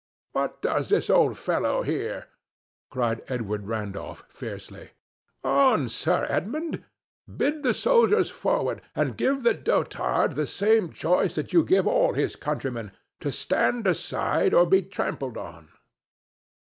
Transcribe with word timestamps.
"What 0.31 0.63
does 0.63 0.89
this 0.89 1.11
old 1.11 1.37
fellow 1.37 1.83
here?" 1.83 2.25
cried 2.89 3.21
Edward 3.27 3.67
Randolph, 3.67 4.23
fiercely.—"On, 4.29 5.89
Sir 5.89 6.25
Edmund! 6.27 6.83
Bid 7.37 7.61
the 7.61 7.71
soldiers 7.71 8.31
forward, 8.31 8.81
and 8.95 9.15
give 9.15 9.43
the 9.43 9.53
dotard 9.53 10.31
the 10.35 10.47
same 10.47 10.91
choice 10.91 11.35
that 11.35 11.53
you 11.53 11.63
give 11.63 11.85
all 11.85 12.13
his 12.13 12.35
countrymen—to 12.35 13.31
stand 13.31 13.85
aside 13.85 14.55
or 14.55 14.65
be 14.65 14.81
trampled 14.81 15.37
on." 15.37 15.69